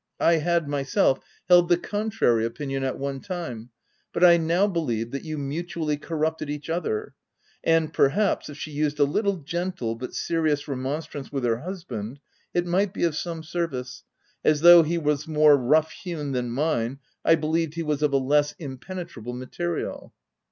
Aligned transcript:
I 0.19 0.37
had, 0.37 0.67
myself, 0.67 1.19
held 1.47 1.69
the 1.69 1.77
contrary 1.77 2.43
opinion 2.43 2.83
at 2.83 2.97
one 2.97 3.19
time, 3.19 3.69
but 4.11 4.23
I 4.23 4.35
now 4.37 4.65
believed 4.65 5.11
that 5.11 5.23
you 5.25 5.37
mutu 5.37 5.75
ally 5.83 5.95
corrupted 5.95 6.49
each 6.49 6.71
other; 6.71 7.13
and, 7.63 7.93
perhaps, 7.93 8.49
if 8.49 8.57
she 8.57 8.71
used 8.71 8.97
a 8.97 9.03
little 9.03 9.35
gentle, 9.37 9.93
but 9.93 10.15
serious 10.15 10.67
remonstrance 10.67 11.31
with 11.31 11.43
her 11.43 11.59
husband, 11.59 12.19
it 12.51 12.65
might 12.65 12.95
be 12.95 13.03
of 13.03 13.15
some 13.15 13.43
service, 13.43 14.03
as 14.43 14.61
though 14.61 14.81
he 14.81 14.97
was 14.97 15.27
more 15.27 15.55
rough 15.55 15.91
hewn 15.91 16.31
than 16.31 16.49
mine, 16.49 16.97
I 17.23 17.35
helieved 17.35 17.75
he 17.75 17.83
was 17.83 18.01
of 18.01 18.11
a 18.11 18.17
less 18.17 18.53
impenetrable 18.57 19.33
material." 19.33 20.13